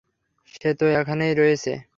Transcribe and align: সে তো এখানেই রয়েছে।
সে 0.51 0.69
তো 0.73 0.85
এখানেই 0.93 1.33
রয়েছে। 1.33 1.71